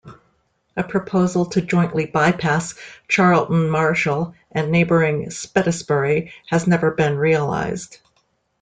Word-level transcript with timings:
A 0.75 0.83
proposal 0.83 1.45
to 1.45 1.61
jointly 1.61 2.07
bypass 2.07 2.73
Charlton 3.07 3.69
Marshall 3.69 4.33
and 4.51 4.71
neighbouring 4.71 5.29
Spetisbury 5.29 6.31
has 6.47 6.65
never 6.65 6.89
been 6.89 7.17
realised. 7.19 7.99